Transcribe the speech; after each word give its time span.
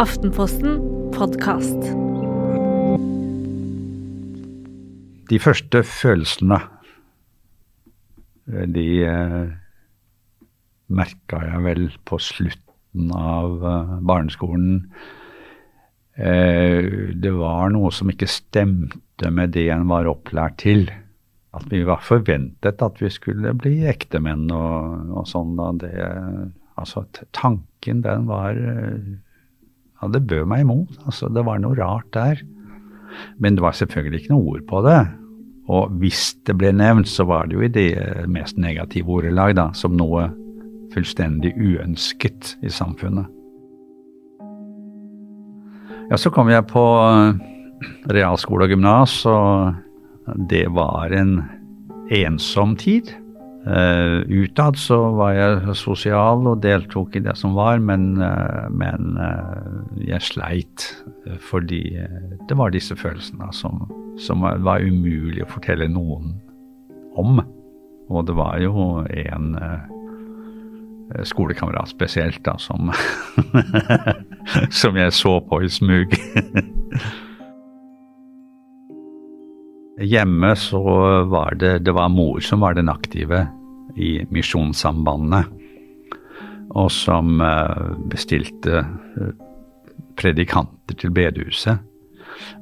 Aftenposten 0.00 0.78
podkast. 1.12 1.82
De 5.28 5.40
første 5.44 5.82
følelsene, 5.84 6.56
de 8.72 8.86
eh, 9.04 9.44
merka 10.88 11.42
jeg 11.44 11.62
vel 11.68 11.84
på 12.08 12.16
slutten 12.16 13.12
av 13.12 13.60
eh, 13.60 13.94
barneskolen. 14.08 14.80
Eh, 16.16 17.12
det 17.20 17.36
var 17.36 17.76
noe 17.76 17.92
som 17.92 18.08
ikke 18.08 18.32
stemte 18.40 19.28
med 19.28 19.52
det 19.52 19.68
en 19.68 19.88
var 19.92 20.08
opplært 20.08 20.62
til. 20.64 20.88
At 21.52 21.68
vi 21.68 21.84
var 21.84 22.00
forventet 22.00 22.80
at 22.80 23.04
vi 23.04 23.12
skulle 23.12 23.52
bli 23.52 23.82
ektemenn 23.92 24.48
og, 24.48 25.10
og 25.12 25.28
sånn. 25.28 25.58
Da. 25.60 25.72
Det, 25.84 25.96
altså, 26.80 27.04
tanken, 27.36 28.00
den 28.08 28.30
var 28.32 28.56
eh, 28.56 29.18
Ja, 30.00 30.08
det 30.08 30.26
bød 30.26 30.48
meg 30.48 30.64
imot. 30.64 30.96
Altså, 31.04 31.28
det 31.28 31.44
var 31.44 31.60
noe 31.60 31.76
rart 31.76 32.08
der. 32.16 32.40
Men 33.38 33.56
det 33.56 33.64
var 33.64 33.76
selvfølgelig 33.76 34.22
ikke 34.22 34.34
noe 34.34 34.54
ord 34.54 34.62
på 34.68 34.82
det. 34.86 35.00
Og 35.70 35.92
hvis 36.02 36.32
det 36.48 36.56
ble 36.58 36.72
nevnt, 36.74 37.08
så 37.10 37.26
var 37.28 37.46
det 37.46 37.58
jo 37.58 37.66
i 37.66 37.72
det 37.72 37.90
mest 38.30 38.58
negative 38.58 39.12
ordelag, 39.20 39.54
da, 39.58 39.68
som 39.76 39.94
noe 39.98 40.28
fullstendig 40.94 41.52
uønsket 41.54 42.56
i 42.66 42.72
samfunnet. 42.72 43.28
Ja, 46.10 46.18
så 46.18 46.32
kom 46.34 46.50
jeg 46.50 46.66
på 46.72 46.82
realskole 48.10 48.66
og 48.66 48.72
gymnas, 48.72 49.20
og 49.30 49.76
det 50.50 50.64
var 50.74 51.14
en 51.14 51.36
ensom 52.10 52.74
tid. 52.80 53.12
Uh, 53.70 54.26
utad 54.26 54.74
så 54.80 54.96
var 55.14 55.34
jeg 55.36 55.74
sosial 55.78 56.42
og 56.50 56.62
deltok 56.64 57.14
i 57.14 57.20
det 57.22 57.36
som 57.38 57.52
var, 57.54 57.78
men, 57.78 58.16
uh, 58.18 58.66
men 58.74 59.14
uh, 59.14 59.86
jeg 60.02 60.18
sleit 60.26 60.88
fordi 61.46 61.94
det 62.48 62.56
var 62.58 62.72
disse 62.74 62.96
følelsene 62.98 63.52
som, 63.54 63.84
som, 64.18 64.42
var 64.42 64.82
umulig 64.82 65.44
å 65.44 65.50
fortelle 65.52 65.86
noen 65.92 66.34
om. 67.20 67.38
Og 68.10 68.26
det 68.26 68.34
var 68.34 68.58
jo 68.58 69.04
en 69.06 69.54
skolekamerat 71.26 71.88
spesielt, 71.92 72.42
da, 72.46 72.56
som, 72.58 72.90
som 74.80 74.98
jeg 74.98 75.12
så 75.14 75.40
på 75.46 75.62
i 75.62 75.70
smug. 75.70 76.10
Hjemme 80.10 80.56
så 80.58 80.82
var 81.30 81.54
det, 81.60 81.78
det 81.86 81.94
var 81.94 82.08
mor 82.10 82.40
som 82.42 82.60
var 82.64 82.74
den 82.74 82.88
aktive 82.90 83.46
i 84.00 84.10
Misjonssambandet, 84.32 85.50
og 86.70 86.90
som 86.94 87.40
eh, 87.42 87.94
bestilte 88.10 88.82
eh, 88.82 89.30
predikanter 90.18 90.98
til 90.98 91.14
bedehuset. 91.14 91.86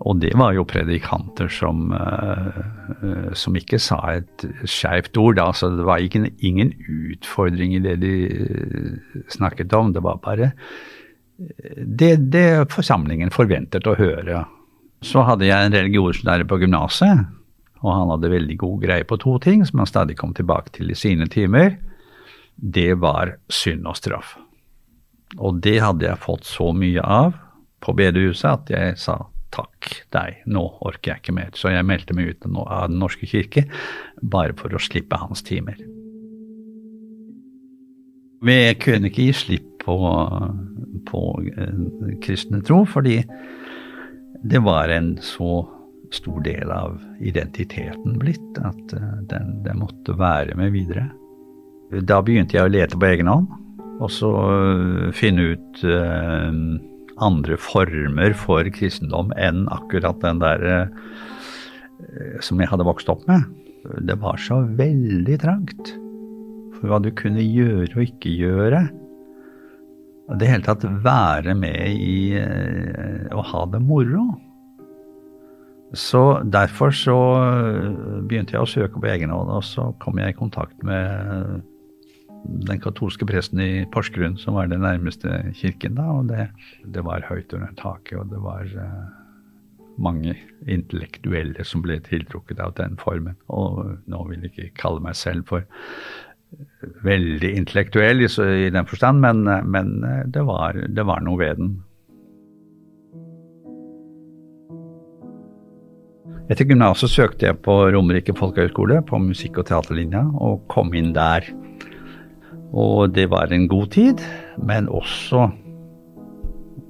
Og 0.08 0.18
det 0.22 0.32
var 0.38 0.54
jo 0.56 0.64
predikanter 0.66 1.50
som, 1.52 1.92
uh, 1.92 3.30
som 3.38 3.54
ikke 3.58 3.78
sa 3.82 3.98
et 4.16 4.44
skeivt 4.66 5.16
ord. 5.20 5.38
Altså, 5.38 5.68
det 5.70 5.86
var 5.86 6.02
ikke, 6.02 6.24
ingen 6.42 6.72
utfordring 7.14 7.76
i 7.76 7.82
det 7.84 7.94
de 8.02 8.14
snakket 9.30 9.74
om. 9.78 9.92
Det 9.94 10.02
var 10.02 10.18
bare 10.24 10.50
det, 11.38 12.14
det 12.32 12.72
forsamlingen 12.74 13.30
forventet 13.34 13.86
å 13.86 13.94
høre. 13.98 14.44
Så 15.04 15.22
hadde 15.26 15.46
jeg 15.46 15.66
en 15.66 15.76
religionslærer 15.76 16.48
på 16.48 16.58
gymnaset, 16.64 17.28
og 17.82 17.92
han 17.94 18.12
hadde 18.12 18.32
veldig 18.32 18.56
god 18.58 18.82
greie 18.82 19.06
på 19.06 19.18
to 19.22 19.36
ting 19.42 19.64
som 19.66 19.82
han 19.82 19.90
stadig 19.90 20.18
kom 20.18 20.34
tilbake 20.34 20.74
til 20.74 20.90
i 20.90 20.98
sine 20.98 21.28
timer. 21.30 21.76
Det 22.56 22.94
var 22.98 23.36
synd 23.52 23.86
og 23.86 23.98
straff. 23.98 24.36
Og 25.38 25.60
det 25.62 25.78
hadde 25.84 26.08
jeg 26.08 26.24
fått 26.24 26.48
så 26.48 26.72
mye 26.74 27.02
av 27.04 27.36
på 27.84 27.94
bedehuset 27.94 28.48
at 28.50 28.72
jeg 28.72 28.96
sa 28.98 29.20
takk 29.54 29.92
deg, 30.12 30.42
nå 30.50 30.64
orker 30.84 31.14
jeg 31.14 31.22
ikke 31.22 31.36
mer. 31.36 31.52
Så 31.56 31.72
jeg 31.72 31.86
meldte 31.86 32.16
meg 32.16 32.32
ut 32.32 32.48
av 32.48 32.90
Den 32.90 32.98
norske 33.00 33.28
kirke 33.28 33.68
bare 34.20 34.56
for 34.58 34.74
å 34.74 34.82
slippe 34.82 35.20
hans 35.20 35.44
timer. 35.46 35.78
Vi 38.44 38.58
kunne 38.78 39.10
ikke 39.10 39.28
gi 39.28 39.34
slipp 39.34 39.70
på, 39.82 39.96
på 41.08 41.22
eh, 41.48 41.80
kristne 42.22 42.60
tro, 42.62 42.84
fordi 42.86 43.22
det 44.44 44.60
var 44.62 44.92
en 44.94 45.16
så 45.24 45.64
stor 46.14 46.40
del 46.42 46.70
av 46.72 46.98
identiteten 47.20 48.18
blitt 48.20 48.60
at 48.64 48.94
uh, 48.96 49.16
den, 49.30 49.58
den, 49.64 49.80
måtte 49.82 50.16
være 50.18 50.56
med 50.58 50.72
videre. 50.76 51.08
Da 52.04 52.20
begynte 52.24 52.58
jeg 52.58 52.68
å 52.68 52.72
lete 52.72 52.98
på 52.98 53.08
egen 53.08 53.30
hånd, 53.30 53.48
og 53.98 54.12
så 54.12 54.30
uh, 54.30 55.08
finne 55.16 55.52
ut 55.54 55.82
uh, 55.84 56.52
andre 57.24 57.58
former 57.60 58.36
for 58.38 58.68
kristendom 58.74 59.32
enn 59.36 59.66
akkurat 59.74 60.20
den 60.22 60.42
der 60.44 60.68
som 62.46 62.60
jeg 62.62 62.70
hadde 62.70 62.84
vokst 62.86 63.08
opp 63.10 63.24
med. 63.26 63.42
Det 64.06 64.14
var 64.22 64.38
så 64.38 64.60
veldig 64.78 65.38
trangt 65.42 65.90
for 66.76 66.86
hva 66.86 67.00
du 67.02 67.08
kunne 67.18 67.42
gjøre 67.42 67.90
og 67.90 68.04
ikke 68.04 68.36
gjøre. 68.38 68.84
Det 70.38 70.46
hele 70.46 70.62
tatt 70.62 70.86
være 71.02 71.56
med 71.58 71.90
i 71.98 72.38
å 73.34 73.42
ha 73.50 73.64
det 73.74 73.82
moro. 73.82 74.28
Så 75.96 76.42
derfor 76.44 76.90
så 76.92 77.16
øh, 77.16 78.26
begynte 78.28 78.56
jeg 78.56 78.60
å 78.60 78.68
søke 78.68 79.00
på 79.00 79.08
egen 79.08 79.32
hånd, 79.32 79.48
og 79.48 79.64
så 79.64 79.88
kom 80.02 80.20
jeg 80.20 80.34
i 80.34 80.36
kontakt 80.36 80.82
med 80.84 81.62
den 82.68 82.80
katolske 82.82 83.26
presten 83.28 83.62
i 83.64 83.86
Porsgrunn, 83.92 84.36
som 84.40 84.58
var 84.58 84.68
den 84.68 84.84
nærmeste 84.84 85.40
kirken 85.56 85.96
da, 85.96 86.10
og 86.20 86.28
det, 86.28 86.50
det 86.84 87.04
var 87.06 87.24
høyt 87.28 87.54
under 87.56 87.72
taket, 87.80 88.18
og 88.20 88.28
det 88.30 88.42
var 88.44 88.68
uh, 88.76 89.08
mange 89.98 90.36
intellektuelle 90.68 91.64
som 91.66 91.82
ble 91.82 91.98
tiltrukket 92.04 92.60
av 92.62 92.76
den 92.78 92.94
formen. 93.00 93.34
Og 93.48 93.96
nå 94.06 94.22
vil 94.28 94.44
jeg 94.44 94.52
ikke 94.52 94.82
kalle 94.84 95.02
meg 95.08 95.18
selv 95.18 95.48
for 95.50 95.66
veldig 97.04 97.50
intellektuell 97.58 98.22
i, 98.22 98.28
i 98.28 98.70
den 98.72 98.86
forstand, 98.88 99.24
men, 99.24 99.42
men 99.68 99.96
det, 100.30 100.44
var, 100.46 100.78
det 100.86 101.04
var 101.08 101.24
noe 101.24 101.40
ved 101.42 101.58
den. 101.58 101.76
Etter 106.48 106.64
gymnaset 106.64 107.10
søkte 107.12 107.44
jeg 107.44 107.58
på 107.60 107.74
Romerike 107.92 108.32
folkehøgskole 108.32 109.02
på 109.04 109.18
musikk- 109.20 109.58
og 109.60 109.66
teaterlinja, 109.68 110.22
og 110.32 110.62
kom 110.72 110.94
inn 110.96 111.10
der. 111.12 111.44
Og 112.72 113.12
det 113.12 113.26
var 113.28 113.52
en 113.52 113.66
god 113.68 113.90
tid, 113.92 114.22
men 114.56 114.88
også 114.88 115.50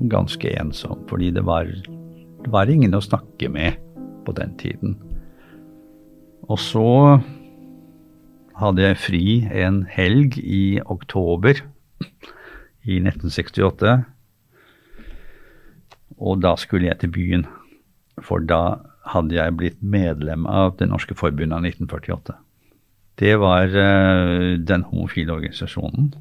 ganske 0.07 0.53
ensom, 0.61 1.03
fordi 1.11 1.33
det 1.35 1.43
var, 1.43 1.67
det 1.67 2.53
var 2.55 2.71
ingen 2.71 2.95
å 2.95 3.03
snakke 3.03 3.51
med 3.51 3.81
på 4.23 4.35
den 4.37 4.55
tiden. 4.63 4.95
Og 6.47 6.63
så 6.63 7.19
hadde 8.63 8.85
jeg 8.85 9.01
fri 9.03 9.25
en 9.51 9.81
helg 9.91 10.39
i 10.39 10.79
oktober 10.87 11.65
i 12.87 13.01
1968. 13.03 13.97
Og 16.15 16.39
da 16.47 16.55
skulle 16.55 16.93
jeg 16.93 17.03
til 17.03 17.11
byen, 17.11 17.45
for 18.23 18.39
da 18.39 18.88
hadde 19.09 19.37
jeg 19.39 19.57
blitt 19.59 19.83
medlem 19.83 20.47
av 20.47 20.77
Det 20.79 20.89
norske 20.91 21.17
forbundet 21.19 21.57
av 21.57 21.67
1948. 21.67 22.37
Det 23.19 23.35
var 23.43 23.75
uh, 23.75 24.55
den 24.63 24.85
homofile 24.87 25.35
organisasjonen 25.35 26.13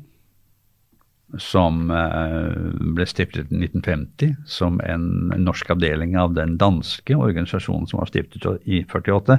som 1.44 1.92
uh, 1.92 2.72
ble 2.96 3.06
stiftet 3.06 3.52
i 3.52 3.60
1950 3.68 4.38
som 4.50 4.80
en 4.82 5.34
norsk 5.44 5.74
avdeling 5.76 6.16
av 6.18 6.34
den 6.38 6.56
danske 6.58 7.18
organisasjonen 7.18 7.90
som 7.90 8.00
var 8.02 8.10
stiftet 8.10 8.48
i 8.66 8.82
48. 8.88 9.38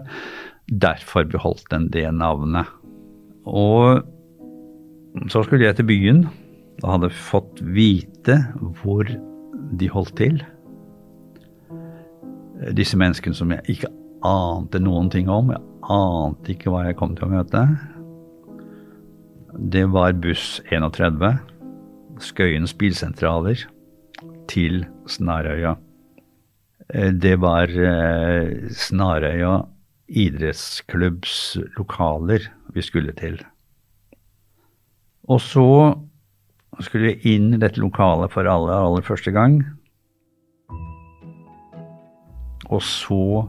Derfor 0.68 1.26
beholdt 1.32 1.66
den 1.72 1.88
det 1.94 2.06
navnet. 2.14 2.68
Og 3.48 4.04
så 5.32 5.42
skulle 5.42 5.64
jeg 5.64 5.80
til 5.80 5.88
byen 5.88 6.26
og 6.84 6.92
hadde 6.92 7.10
fått 7.10 7.62
vite 7.64 8.36
hvor 8.82 9.08
de 9.80 9.88
holdt 9.90 10.14
til 10.20 10.38
disse 12.76 12.98
menneskene 12.98 13.36
som 13.36 13.52
jeg 13.54 13.76
ikke 13.76 13.90
ante 14.26 14.80
noen 14.82 15.10
ting 15.12 15.30
om. 15.30 15.52
Jeg 15.54 15.62
ante 15.94 16.54
ikke 16.54 16.72
hva 16.72 16.86
jeg 16.88 16.98
kom 16.98 17.14
til 17.16 17.28
å 17.28 17.32
møte. 17.36 17.64
Det 19.58 19.86
var 19.90 20.18
buss 20.22 20.58
31, 20.70 21.38
Skøyens 22.22 22.74
bilsentraler, 22.78 23.62
til 24.50 24.82
Snarøya. 25.08 25.76
Eh, 26.94 27.12
det 27.12 27.36
var 27.42 27.68
eh, 27.70 28.68
Snarøya 28.72 29.60
idrettsklubbs 30.08 31.58
lokaler 31.76 32.48
vi 32.74 32.84
skulle 32.84 33.12
til. 33.18 33.38
Og 35.28 35.40
så 35.44 35.68
skulle 36.84 37.12
vi 37.12 37.34
inn 37.34 37.52
i 37.52 37.60
dette 37.60 37.80
lokalet 37.82 38.32
for 38.32 38.48
aller, 38.48 38.72
aller 38.72 39.04
første 39.04 39.32
gang. 39.34 39.60
Og 42.68 42.82
så 42.84 43.48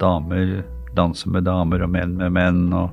damer 0.00 0.60
danse 0.96 1.30
med 1.30 1.46
damer 1.48 1.84
og 1.84 1.92
menn 1.94 2.16
med 2.18 2.34
menn. 2.34 2.72
og 2.72 2.90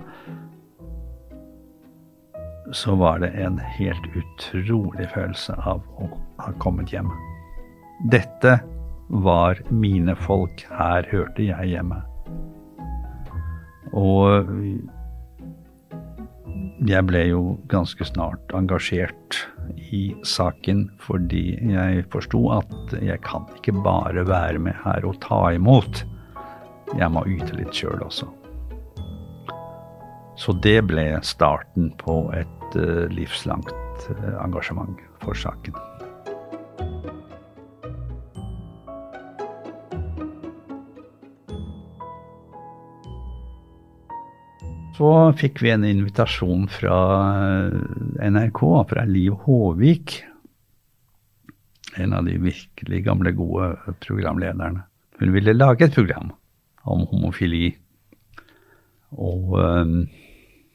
så 2.73 2.95
var 2.95 3.19
det 3.19 3.29
en 3.39 3.59
helt 3.59 4.05
utrolig 4.17 5.05
følelse 5.13 5.53
av 5.53 5.83
å 6.01 6.07
ha 6.41 6.51
kommet 6.59 6.89
hjem. 6.91 7.11
Dette 8.11 8.57
var 9.07 9.61
mine 9.69 10.15
folk. 10.17 10.65
Her 10.73 11.05
hørte 11.11 11.45
jeg 11.45 11.69
hjemme. 11.75 12.01
Og 13.93 14.49
jeg 16.85 17.07
ble 17.07 17.21
jo 17.29 17.41
ganske 17.71 18.05
snart 18.07 18.53
engasjert 18.55 19.39
i 19.95 20.09
saken 20.27 20.85
fordi 21.03 21.57
jeg 21.71 22.05
forsto 22.13 22.41
at 22.57 22.95
jeg 22.99 23.21
kan 23.25 23.47
ikke 23.57 23.75
bare 23.85 24.25
være 24.27 24.61
med 24.61 24.75
her 24.83 25.07
og 25.07 25.19
ta 25.23 25.39
imot. 25.55 26.03
Jeg 26.95 27.11
må 27.11 27.25
yte 27.31 27.55
litt 27.57 27.73
sjøl 27.75 28.03
også. 28.05 28.29
Så 30.35 30.55
det 30.61 30.81
ble 30.89 31.07
starten 31.23 31.93
på 32.01 32.19
et 32.35 32.77
uh, 32.77 33.07
livslangt 33.11 33.71
uh, 34.11 34.35
engasjement 34.43 34.99
for 35.23 35.37
saken. 35.37 35.75
Så 44.95 45.11
fikk 45.35 45.59
vi 45.59 45.73
en 45.73 45.83
invitasjon 45.83 46.69
fra 46.71 46.97
eh, 47.67 48.29
NRK, 48.31 48.61
fra 48.89 49.03
Liv 49.03 49.33
Håvik. 49.43 50.21
En 51.99 52.13
av 52.15 52.27
de 52.27 52.37
virkelig 52.39 53.01
gamle, 53.03 53.33
gode 53.35 53.73
programlederne. 54.03 54.85
Hun 55.19 55.33
ville 55.35 55.55
lage 55.55 55.87
et 55.87 55.95
program 55.95 56.31
om 56.87 57.03
homofili. 57.11 57.73
Og 59.15 59.55
um, 59.59 59.97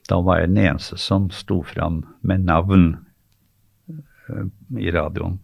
da 0.09 0.21
var 0.25 0.41
jeg 0.41 0.53
den 0.53 0.63
eneste 0.67 1.01
som 1.01 1.29
sto 1.33 1.61
fram 1.65 2.03
med 2.21 2.45
navn 2.49 2.87
uh, 3.89 4.47
i 4.81 4.93
radioen. 4.93 5.39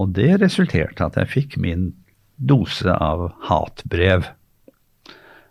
Og 0.00 0.12
det 0.16 0.38
resulterte 0.40 1.08
at 1.08 1.16
jeg 1.20 1.32
fikk 1.32 1.56
min 1.60 1.90
dose 2.36 2.92
av 2.92 3.30
hatbrev. 3.48 4.28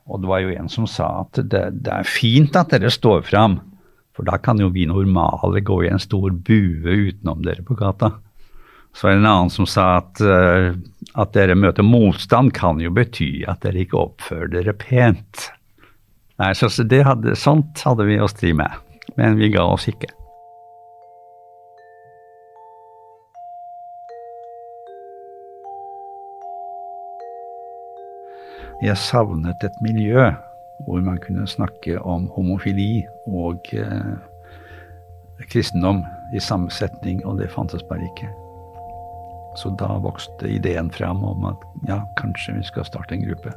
Og 0.09 0.23
det 0.23 0.29
var 0.31 0.41
jo 0.43 0.53
en 0.55 0.69
som 0.71 0.87
sa 0.89 1.09
at 1.23 1.39
det, 1.39 1.63
det 1.85 1.93
er 1.93 2.07
fint 2.07 2.55
at 2.57 2.73
dere 2.73 2.91
står 2.93 3.21
fram, 3.29 3.59
for 4.17 4.27
da 4.27 4.39
kan 4.41 4.59
jo 4.59 4.71
vi 4.73 4.87
normale 4.89 5.61
gå 5.63 5.83
i 5.85 5.91
en 5.93 6.01
stor 6.01 6.33
bue 6.33 6.97
utenom 7.09 7.45
dere 7.45 7.63
på 7.63 7.77
gata. 7.79 8.15
Så 8.93 9.05
var 9.05 9.13
det 9.13 9.21
en 9.21 9.29
annen 9.29 9.53
som 9.53 9.67
sa 9.69 9.85
at 9.99 10.21
uh, 10.25 10.73
at 11.17 11.33
dere 11.33 11.57
møter 11.57 11.85
motstand, 11.85 12.53
kan 12.57 12.81
jo 12.81 12.91
bety 12.93 13.45
at 13.49 13.63
dere 13.65 13.83
ikke 13.85 14.01
oppfører 14.01 14.51
dere 14.53 14.75
pent. 14.77 15.49
Nei, 16.39 16.53
så 16.55 16.69
hadde, 16.69 17.35
Sånt 17.35 17.83
hadde 17.85 18.07
vi 18.07 18.19
å 18.21 18.29
stri 18.31 18.53
med, 18.55 18.71
men 19.17 19.39
vi 19.39 19.51
ga 19.53 19.65
oss 19.73 19.89
ikke. 19.91 20.11
Jeg 28.79 28.95
savnet 28.95 29.63
et 29.67 29.81
miljø 29.83 30.29
hvor 30.85 31.01
man 31.03 31.17
kunne 31.19 31.47
snakke 31.47 31.97
om 31.99 32.29
homofili 32.31 33.01
og 33.27 33.67
eh, 33.75 34.13
kristendom 35.51 36.05
i 36.31 36.39
samme 36.39 36.71
setning, 36.71 37.19
og 37.27 37.41
det 37.41 37.51
fantes 37.51 37.83
bare 37.89 38.07
ikke. 38.07 38.29
Så 39.59 39.73
da 39.75 39.89
vokste 39.99 40.47
ideen 40.47 40.91
fram 40.95 41.25
om 41.27 41.49
at 41.51 41.67
ja, 41.89 41.99
kanskje 42.21 42.55
vi 42.55 42.63
skal 42.63 42.87
starte 42.87 43.17
en 43.17 43.27
gruppe. 43.27 43.51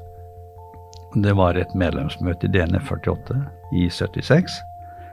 Det 1.23 1.37
var 1.39 1.55
et 1.61 1.75
medlemsmøte 1.79 2.49
i 2.49 2.55
DNF 2.57 2.91
48 2.91 3.39
i 3.79 3.89
76, 3.93 4.59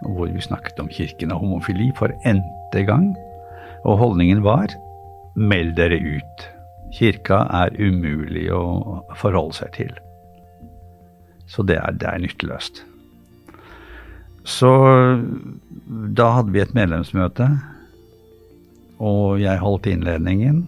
hvor 0.07 0.31
vi 0.31 0.41
snakket 0.41 0.79
om 0.81 0.89
kirken 0.89 1.35
og 1.35 1.43
homofili 1.43 1.91
for 1.99 2.13
n-te 2.25 2.85
gang. 2.87 3.11
Og 3.85 3.99
holdningen 3.99 4.41
var 4.41 4.73
meld 5.35 5.75
dere 5.77 5.99
ut. 5.99 6.49
Kirka 6.95 7.43
er 7.63 7.75
umulig 7.79 8.47
å 8.53 9.01
forholde 9.19 9.59
seg 9.59 9.73
til. 9.77 9.91
Så 11.49 11.65
det 11.65 11.79
er, 11.81 11.97
det 11.97 12.07
er 12.09 12.21
nytteløst. 12.21 12.83
Så 14.49 14.69
da 16.17 16.29
hadde 16.37 16.53
vi 16.53 16.61
et 16.63 16.73
medlemsmøte 16.77 17.49
og 18.99 19.39
jeg 19.39 19.61
holdt 19.61 19.87
innledningen 19.87 20.65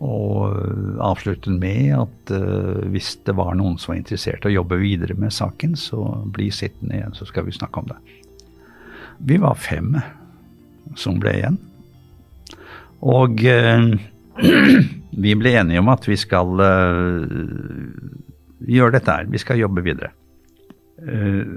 og 0.00 0.56
avsluttet 1.04 1.52
med 1.60 1.92
at 1.96 2.32
uh, 2.32 2.84
hvis 2.92 3.14
det 3.26 3.34
var 3.36 3.56
noen 3.56 3.76
som 3.80 3.92
var 3.92 4.00
interessert 4.00 4.44
i 4.44 4.52
å 4.52 4.58
jobbe 4.60 4.78
videre 4.80 5.16
med 5.16 5.32
saken, 5.32 5.74
så 5.76 6.00
bli 6.32 6.48
sittende 6.52 6.96
igjen, 6.96 7.16
så 7.16 7.28
skal 7.28 7.44
vi 7.48 7.56
snakke 7.56 7.82
om 7.82 7.90
det. 7.90 7.98
Vi 9.28 9.36
var 9.40 9.60
fem 9.60 9.92
som 10.96 11.20
ble 11.20 11.34
igjen. 11.36 11.58
Og 13.04 13.44
uh, 13.44 13.92
vi 15.10 15.34
ble 15.38 15.54
enige 15.58 15.82
om 15.82 15.90
at 15.92 16.06
vi 16.06 16.16
skal 16.18 16.60
uh, 16.62 17.24
gjøre 18.66 18.94
dette 18.98 19.16
her. 19.16 19.30
Vi 19.30 19.40
skal 19.42 19.62
jobbe 19.62 19.84
videre. 19.86 20.14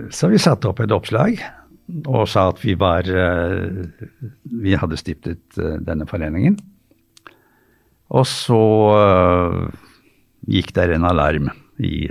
så 0.10 0.30
vi 0.32 0.38
satte 0.40 0.70
opp 0.70 0.80
et 0.80 0.92
oppslag 0.96 1.42
og 2.08 2.28
sa 2.32 2.48
at 2.52 2.62
vi 2.64 2.76
var 2.80 3.08
eh, 3.08 3.84
Vi 4.64 4.76
hadde 4.80 5.00
stiftet 5.00 5.58
eh, 5.60 5.80
denne 5.84 6.08
foreningen. 6.08 6.56
Og 8.14 8.28
så 8.30 8.64
eh, 9.00 9.58
gikk 10.54 10.74
der 10.76 10.96
en 10.96 11.08
alarm 11.08 11.50
i 11.84 12.08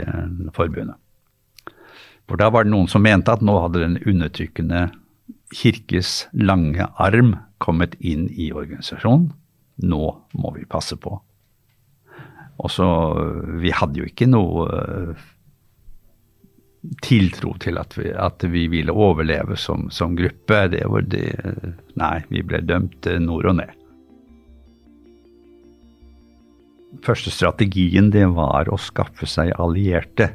forbundet. 0.56 0.98
For 2.28 2.40
da 2.40 2.48
var 2.52 2.64
det 2.64 2.72
noen 2.72 2.88
som 2.90 3.04
mente 3.04 3.32
at 3.32 3.42
nå 3.44 3.54
hadde 3.64 3.82
den 3.82 3.98
undertrykkende 4.08 4.88
kirkes 5.52 6.26
lange 6.32 6.86
arm 7.00 7.36
kommet 7.62 7.94
inn 8.00 8.28
i 8.30 8.50
organisasjonen. 8.52 9.30
Nå 9.82 10.02
må 10.38 10.52
vi 10.56 10.68
passe 10.68 10.96
på. 10.96 11.18
Og 12.60 12.70
så 12.70 12.86
Vi 13.62 13.72
hadde 13.74 14.02
jo 14.02 14.08
ikke 14.08 14.28
noe 14.30 15.14
tiltro 17.02 17.54
til 17.62 17.78
at 17.78 17.94
vi, 17.94 18.10
at 18.10 18.42
vi 18.50 18.66
ville 18.70 18.92
overleve 18.92 19.56
som, 19.56 19.86
som 19.90 20.16
gruppe. 20.18 20.64
Det 20.72 20.82
var 20.90 21.06
det 21.06 21.28
Nei, 22.00 22.16
vi 22.32 22.42
ble 22.42 22.62
dømt 22.66 23.06
nord 23.22 23.46
og 23.52 23.58
ned. 23.60 23.78
Første 27.02 27.32
strategien 27.32 28.10
det 28.12 28.26
var 28.34 28.68
å 28.68 28.78
skaffe 28.80 29.26
seg 29.30 29.54
allierte 29.62 30.32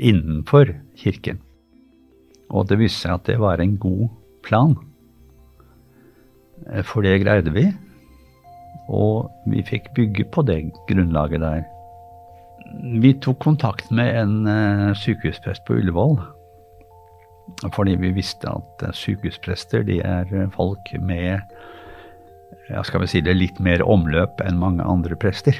innenfor 0.00 0.76
kirken. 1.00 1.40
Og 2.50 2.68
det 2.70 2.78
viste 2.80 3.06
seg 3.06 3.16
at 3.16 3.26
det 3.28 3.38
var 3.42 3.62
en 3.62 3.76
god 3.80 4.08
plan. 4.46 4.76
For 6.86 7.04
det 7.06 7.20
greide 7.24 7.52
vi. 7.54 7.68
Og 8.90 9.30
vi 9.50 9.62
fikk 9.66 9.92
bygge 9.94 10.26
på 10.34 10.42
det 10.46 10.62
grunnlaget 10.88 11.42
der. 11.44 11.64
Vi 13.02 13.14
tok 13.22 13.40
kontakt 13.42 13.90
med 13.94 14.10
en 14.18 14.36
uh, 14.46 14.90
sykehusprest 14.98 15.64
på 15.66 15.78
Ullevål. 15.78 16.18
Fordi 17.74 17.96
vi 17.98 18.12
visste 18.14 18.50
at 18.50 18.84
uh, 18.86 18.94
sykehusprester 18.94 19.86
de 19.86 20.00
er 20.06 20.30
uh, 20.34 20.48
folk 20.54 20.92
med 20.98 21.40
ja, 22.70 22.82
skal 22.86 23.02
vi 23.02 23.10
si 23.10 23.22
det, 23.24 23.34
litt 23.38 23.58
mer 23.62 23.82
omløp 23.82 24.42
enn 24.46 24.60
mange 24.60 24.86
andre 24.86 25.18
prester. 25.18 25.56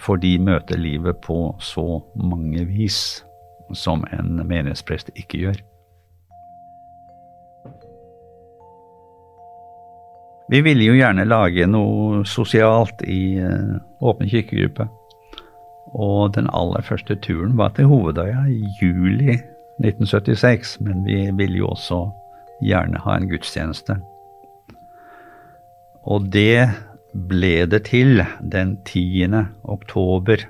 For 0.00 0.20
de 0.20 0.36
møter 0.40 0.80
livet 0.80 1.20
på 1.24 1.52
så 1.60 2.00
mange 2.16 2.64
vis 2.68 3.22
som 3.76 4.04
en 4.12 4.40
menighetsprest 4.46 5.12
ikke 5.18 5.46
gjør. 5.46 5.60
Vi 10.52 10.60
ville 10.60 10.84
jo 10.84 10.92
gjerne 10.98 11.24
lage 11.24 11.64
noe 11.64 12.26
sosialt 12.28 13.00
i 13.08 13.40
Åpen 14.04 14.28
kirkegruppe. 14.28 14.84
Og 15.96 16.34
den 16.34 16.50
aller 16.52 16.84
første 16.84 17.16
turen 17.24 17.54
var 17.56 17.72
til 17.72 17.88
Hovedøya 17.88 18.42
i 18.52 18.60
juli 18.82 19.38
1976, 19.80 20.74
men 20.84 21.06
vi 21.06 21.22
ville 21.38 21.62
jo 21.62 21.70
også 21.72 22.02
gjerne 22.60 23.00
ha 23.00 23.16
en 23.16 23.30
gudstjeneste. 23.30 23.96
Og 26.04 26.28
det 26.34 26.68
ble 27.12 27.64
det 27.72 27.84
til 27.88 28.20
den 28.40 28.76
10. 28.84 29.32
oktober 29.64 30.44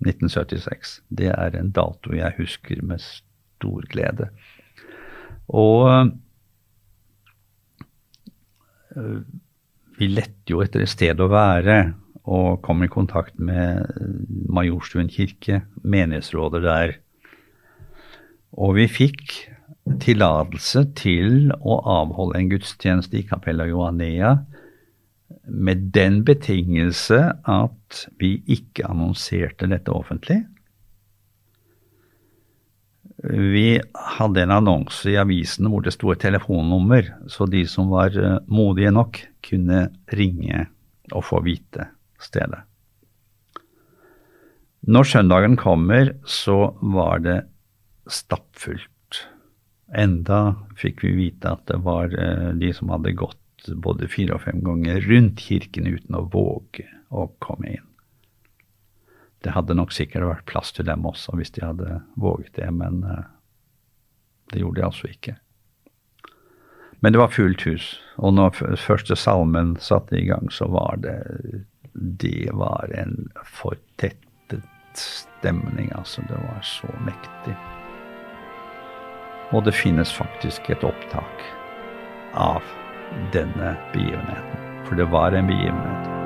1976. 0.00 1.00
Det 1.12 1.28
er 1.34 1.60
en 1.60 1.72
dato 1.76 2.16
jeg 2.16 2.40
husker 2.40 2.80
med 2.80 3.04
stor 3.04 3.84
glede. 3.92 4.32
Og 5.48 6.08
vi 10.00 10.08
lette 10.10 10.52
jo 10.52 10.62
etter 10.64 10.84
et 10.84 10.92
sted 10.92 11.20
å 11.20 11.30
være, 11.30 11.78
og 12.30 12.60
kom 12.64 12.84
i 12.84 12.90
kontakt 12.90 13.38
med 13.40 13.86
Majorstuen 14.52 15.08
kirke, 15.10 15.62
menighetsrådet 15.82 16.62
der. 16.64 16.94
Og 18.60 18.76
vi 18.76 18.86
fikk 18.90 19.34
tillatelse 20.02 20.84
til 20.98 21.50
å 21.58 21.80
avholde 22.00 22.38
en 22.38 22.50
gudstjeneste 22.52 23.20
i 23.20 23.26
Capella 23.26 23.66
Johanea 23.68 24.36
med 25.50 25.90
den 25.94 26.20
betingelse 26.26 27.20
at 27.48 28.02
vi 28.20 28.36
ikke 28.50 28.86
annonserte 28.90 29.68
dette 29.70 29.94
offentlig. 29.94 30.42
Vi 33.22 33.80
hadde 33.94 34.42
en 34.42 34.52
annonse 34.54 35.10
i 35.12 35.18
avisen 35.20 35.68
hvor 35.68 35.84
det 35.84 35.92
sto 35.92 36.12
et 36.14 36.22
telefonnummer, 36.22 37.10
så 37.28 37.44
de 37.50 37.66
som 37.68 37.90
var 37.92 38.16
eh, 38.16 38.38
modige 38.48 38.92
nok, 38.96 39.20
kunne 39.44 39.88
ringe 40.16 40.66
og 41.12 41.26
få 41.28 41.42
vite 41.44 41.90
stedet. 42.20 42.62
Når 44.88 45.10
søndagen 45.10 45.58
kommer, 45.60 46.14
så 46.24 46.72
var 46.80 47.20
det 47.24 47.42
stappfullt. 48.08 48.86
Enda 49.92 50.54
fikk 50.80 51.04
vi 51.04 51.12
vite 51.18 51.52
at 51.52 51.66
det 51.68 51.82
var 51.84 52.14
eh, 52.16 52.50
de 52.56 52.72
som 52.76 52.92
hadde 52.94 53.12
gått 53.18 53.68
både 53.84 54.08
fire 54.08 54.38
og 54.38 54.46
fem 54.46 54.64
ganger 54.64 55.04
rundt 55.10 55.44
kirken 55.44 55.90
uten 55.90 56.16
å 56.16 56.24
våge 56.32 56.88
å 57.12 57.28
komme 57.42 57.74
inn. 57.76 57.89
Det 59.44 59.54
hadde 59.54 59.76
nok 59.76 59.92
sikkert 59.92 60.28
vært 60.28 60.48
plass 60.50 60.72
til 60.76 60.88
dem 60.88 61.06
også 61.08 61.36
hvis 61.38 61.52
de 61.56 61.64
hadde 61.64 62.00
våget 62.20 62.52
det, 62.58 62.68
men 62.76 63.04
eh, 63.08 63.28
det 64.52 64.60
gjorde 64.60 64.80
de 64.80 64.86
altså 64.86 65.08
ikke. 65.08 65.36
Men 67.00 67.14
det 67.14 67.20
var 67.22 67.32
fullt 67.32 67.62
hus, 67.64 67.94
og 68.20 68.34
når 68.36 68.76
første 68.76 69.16
salmen 69.16 69.76
satte 69.80 70.18
i 70.18 70.26
gang, 70.28 70.50
så 70.52 70.68
var 70.68 71.00
det 71.00 71.64
Det 71.92 72.50
var 72.52 72.92
en 72.94 73.30
fortettet 73.44 74.62
stemning, 74.94 75.90
altså. 75.96 76.22
Det 76.28 76.36
var 76.36 76.60
så 76.62 76.86
mektig. 77.04 77.56
Og 79.52 79.64
det 79.64 79.74
finnes 79.74 80.12
faktisk 80.12 80.70
et 80.70 80.84
opptak 80.84 81.42
av 82.34 82.62
denne 83.34 83.74
begivenheten. 83.92 84.70
For 84.86 84.94
det 84.94 85.10
var 85.10 85.34
en 85.34 85.50
begivenhet. 85.50 86.19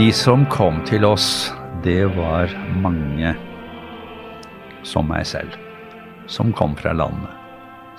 De 0.00 0.12
som 0.12 0.46
kom 0.46 0.78
til 0.88 1.04
oss, 1.04 1.50
det 1.84 2.06
var 2.14 2.48
mange 2.80 3.34
som 4.80 5.10
meg 5.12 5.26
selv, 5.28 5.52
som 6.24 6.54
kom 6.56 6.72
fra 6.78 6.94
landet. 6.96 7.34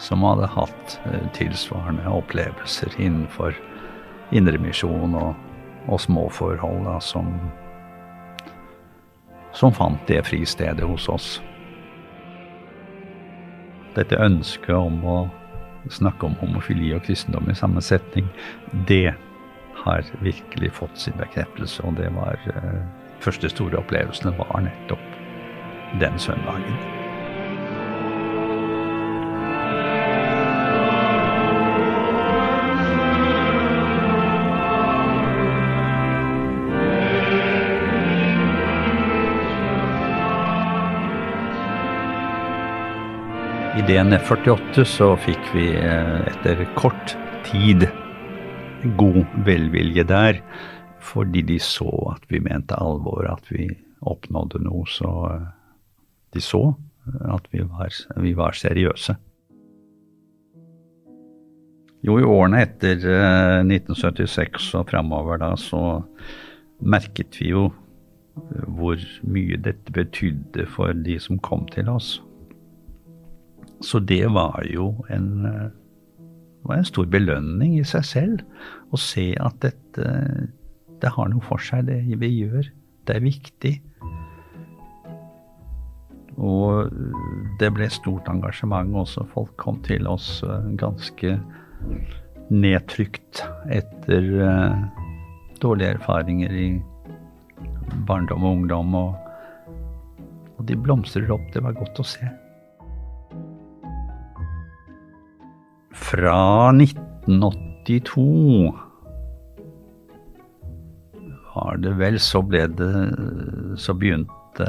Som 0.01 0.25
hadde 0.25 0.49
hatt 0.49 0.95
eh, 1.11 1.27
tilsvarende 1.37 2.09
opplevelser 2.09 2.97
innenfor 2.97 3.53
indremisjon 4.33 5.13
og, 5.13 5.37
og 5.85 6.01
småforhold, 6.01 6.81
da, 6.89 6.97
som, 7.05 7.29
som 9.53 9.69
fant 9.69 10.01
det 10.09 10.23
fristedet 10.25 10.89
hos 10.89 11.05
oss. 11.05 11.35
Dette 13.93 14.17
ønsket 14.17 14.73
om 14.73 15.03
å 15.05 15.19
snakke 15.93 16.31
om 16.31 16.41
homofili 16.41 16.95
og 16.97 17.05
kristendom 17.05 17.53
i 17.53 17.61
samme 17.61 17.85
setning, 17.85 18.33
det 18.89 19.11
har 19.83 20.05
virkelig 20.21 20.71
fått 20.77 20.97
sin 20.97 21.17
bekreftelse. 21.19 21.83
Og 21.85 21.97
det 21.99 22.09
var 22.15 22.39
eh, 22.53 22.81
første 23.23 23.49
store 23.49 23.81
opplevelsene 23.81 24.33
var 24.37 24.65
nettopp 24.65 25.07
den 26.01 26.19
søndagen. 26.19 26.81
I 43.71 43.83
DNF48 43.87 44.83
så 44.85 45.13
fikk 45.23 45.53
vi 45.55 45.71
eh, 45.73 46.17
etter 46.29 46.65
kort 46.77 47.15
tid 47.47 47.87
god 48.97 49.23
velvilje 49.45 50.05
der, 50.07 50.41
fordi 51.01 51.41
de 51.41 51.57
så 51.59 51.89
at 52.15 52.25
vi 52.29 52.41
mente 52.43 52.77
alvor, 52.77 53.25
at 53.31 53.49
vi 53.51 53.69
oppnådde 54.01 54.63
noe. 54.65 54.85
Så 54.89 55.11
eh, 55.31 55.49
de 56.33 56.41
så 56.41 56.63
at 57.33 57.47
vi 57.51 57.65
var, 57.65 57.93
vi 58.21 58.33
var 58.37 58.57
seriøse. 58.57 59.17
Jo, 62.01 62.17
i 62.17 62.25
årene 62.25 62.63
etter 62.65 62.97
1976 62.97 64.71
eh, 64.73 64.79
og 64.79 64.89
framover 64.89 65.41
da, 65.41 65.53
så 65.57 66.01
merket 66.81 67.37
vi 67.37 67.51
jo 67.53 67.69
hvor 68.67 69.01
mye 69.27 69.57
dette 69.59 69.93
betydde 69.93 70.65
for 70.71 70.95
de 71.05 71.17
som 71.19 71.39
kom 71.43 71.67
til 71.73 71.89
oss. 71.91 72.15
Så 73.81 73.99
det 73.99 74.25
var 74.33 74.63
jo 74.69 74.93
en 75.09 75.45
eh, 75.45 75.69
det 76.61 76.69
var 76.69 76.77
en 76.77 76.85
stor 76.85 77.07
belønning 77.09 77.79
i 77.79 77.85
seg 77.87 78.05
selv 78.05 78.41
å 78.93 78.99
se 79.01 79.31
at 79.41 79.57
dette 79.65 80.09
det 81.01 81.09
har 81.15 81.31
noe 81.31 81.41
for 81.41 81.61
seg, 81.61 81.87
det 81.89 82.03
vi 82.21 82.29
gjør. 82.29 82.67
Det 83.09 83.15
er 83.17 83.23
viktig. 83.25 83.71
Og 86.37 86.93
det 87.59 87.71
ble 87.73 87.87
stort 87.89 88.29
engasjement 88.29 88.93
også. 89.01 89.25
Folk 89.33 89.55
kom 89.61 89.81
til 89.85 90.05
oss 90.09 90.43
eh, 90.45 90.69
ganske 90.77 91.33
nedtrykt 92.51 93.41
etter 93.71 94.25
uh, 94.43 94.81
dårlige 95.63 95.95
erfaringer 95.95 96.51
i 96.51 96.67
barndom 98.07 98.43
og 98.43 98.57
ungdom. 98.59 98.95
Og, 98.99 100.17
og 100.57 100.65
de 100.69 100.77
blomstrer 100.77 101.31
opp. 101.33 101.47
Det 101.53 101.63
var 101.65 101.77
godt 101.79 102.03
å 102.03 102.07
se. 102.13 102.29
Fra 106.11 106.71
1982 106.75 108.73
var 111.53 111.77
det 111.79 111.93
vel, 111.99 112.17
så 112.19 112.41
ble 112.43 112.65
det 112.75 112.95
Så 113.79 113.95
begynte 113.95 114.67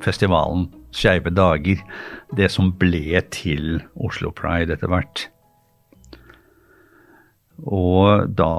festivalen 0.00 0.70
Skeive 0.88 1.28
dager. 1.36 1.82
Det 2.32 2.48
som 2.48 2.70
ble 2.80 3.20
til 3.34 3.82
Oslo 3.92 4.30
Pride 4.32 4.72
etter 4.72 4.88
hvert. 4.88 5.26
Og 7.68 8.32
da 8.32 8.54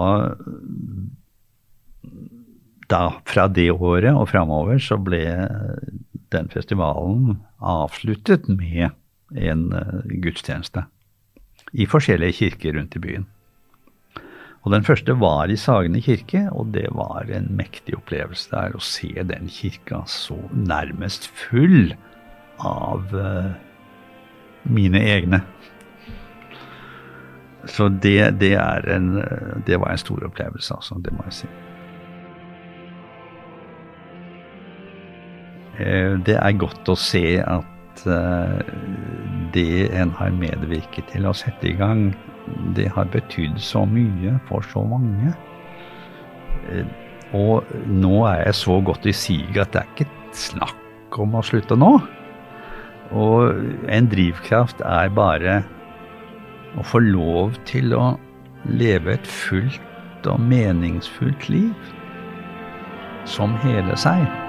da, 2.89 3.01
fra 3.25 3.48
det 3.50 3.72
året 3.74 4.13
og 4.13 4.29
framover 4.29 4.77
så 4.81 4.98
ble 5.01 5.24
den 6.34 6.53
festivalen 6.53 7.39
avsluttet 7.58 8.46
med 8.50 8.93
en 9.34 9.69
uh, 9.74 10.05
gudstjeneste 10.22 10.86
i 11.74 11.86
forskjellige 11.90 12.40
kirker 12.42 12.78
rundt 12.78 12.96
i 12.98 13.04
byen. 13.04 13.28
Og 14.68 14.74
Den 14.74 14.84
første 14.84 15.16
var 15.20 15.48
i 15.48 15.56
Sagene 15.56 16.02
kirke, 16.04 16.50
og 16.52 16.74
det 16.74 16.88
var 16.92 17.30
en 17.32 17.48
mektig 17.56 17.96
opplevelse 17.96 18.52
der 18.52 18.76
å 18.76 18.84
se 18.84 19.12
den 19.16 19.48
kirka 19.48 20.04
så 20.10 20.36
nærmest 20.52 21.30
full 21.32 21.94
av 22.60 23.08
uh, 23.16 23.56
mine 24.68 25.00
egne. 25.00 25.40
Så 27.70 27.88
det, 27.90 28.40
det, 28.40 28.54
en, 28.92 29.10
det, 29.68 29.80
var 29.80 29.94
en 29.94 30.02
stor 30.02 30.28
opplevelse, 30.28 30.76
altså. 30.76 31.00
Det 31.04 31.14
må 31.16 31.24
jeg 31.28 31.38
si. 31.42 31.50
Eh, 35.80 36.16
det 36.28 36.36
er 36.36 36.60
godt 36.60 36.92
å 36.92 36.98
se 37.00 37.26
at 37.40 38.04
uh, 38.08 38.60
det 39.53 39.89
en 39.96 40.12
har 40.18 40.34
medvirket 40.36 41.12
til 41.13 41.27
å 41.29 41.36
sette 41.38 41.72
i 41.72 41.75
gang, 41.77 42.10
det 42.75 42.89
har 42.96 43.10
betydd 43.13 43.60
så 43.62 43.86
mye 43.89 44.38
for 44.50 44.65
så 44.74 44.84
mange. 44.89 45.34
Eh, 46.70 46.86
og 47.38 47.68
nå 47.86 48.24
er 48.25 48.48
jeg 48.48 48.58
så 48.58 48.79
godt 48.82 49.06
i 49.10 49.13
siget 49.13 49.62
at 49.68 49.75
det 49.75 49.82
er 49.84 49.91
ikke 49.94 50.38
snakk 50.38 51.20
om 51.22 51.38
å 51.38 51.46
slutte 51.46 51.77
nå. 51.77 51.91
Og 53.10 53.62
en 53.89 54.10
drivkraft 54.10 54.82
er 54.86 55.13
bare 55.13 55.60
å 56.77 56.86
få 56.86 57.01
lov 57.06 57.58
til 57.70 57.94
å 57.98 58.12
leve 58.70 59.15
et 59.18 59.29
fullt 59.29 60.27
og 60.29 60.41
meningsfullt 60.41 61.50
liv 61.50 61.74
som 63.29 63.56
hele 63.63 63.98
seg. 63.98 64.49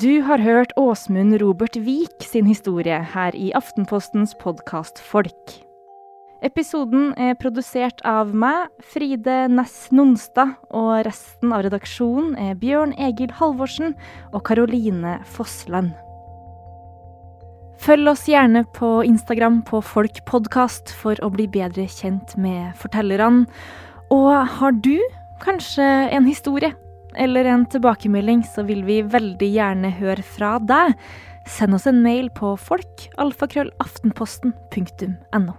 Du 0.00 0.22
har 0.22 0.38
hørt 0.38 0.72
Åsmund 0.76 1.34
Robert 1.42 1.76
Vik 1.76 2.22
sin 2.24 2.46
historie 2.48 3.02
her 3.12 3.34
i 3.36 3.50
Aftenpostens 3.52 4.32
podkast 4.40 4.96
Folk. 5.04 5.52
Episoden 6.40 7.10
er 7.20 7.34
produsert 7.36 8.00
av 8.08 8.30
meg, 8.32 8.70
Fride 8.80 9.50
Næss 9.52 9.90
Nonstad, 9.92 10.54
og 10.72 11.04
resten 11.04 11.52
av 11.52 11.66
redaksjonen 11.66 12.32
er 12.40 12.56
Bjørn 12.56 12.94
Egil 12.96 13.34
Halvorsen 13.42 13.92
og 14.32 14.46
Karoline 14.48 15.18
Fossland. 15.36 15.92
Følg 17.84 18.14
oss 18.14 18.24
gjerne 18.30 18.64
på 18.72 19.02
Instagram 19.04 19.60
på 19.68 19.82
Folk 19.84 20.24
Podkast 20.24 20.94
for 20.96 21.20
å 21.20 21.28
bli 21.34 21.44
bedre 21.44 21.84
kjent 21.84 22.38
med 22.40 22.72
fortellerne. 22.80 23.44
Og 24.08 24.32
har 24.60 24.80
du 24.80 24.96
kanskje 25.44 25.84
en 26.08 26.24
historie 26.24 26.72
eller 27.14 27.44
en 27.44 27.66
tilbakemelding, 27.70 28.44
så 28.44 28.62
vil 28.68 28.84
vi 28.86 29.02
veldig 29.02 29.54
gjerne 29.54 29.90
høre 29.98 30.22
fra 30.22 30.58
deg. 30.62 30.94
Send 31.48 31.74
oss 31.74 31.86
en 31.90 32.02
mail 32.04 32.30
på 32.36 32.56
folkalfakrøllaftenposten.no. 32.68 35.54